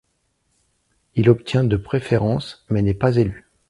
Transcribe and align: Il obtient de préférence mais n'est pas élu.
Il 1.13 1.29
obtient 1.29 1.63
de 1.63 1.77
préférence 1.77 2.65
mais 2.71 2.81
n'est 2.81 2.95
pas 2.95 3.15
élu. 3.17 3.45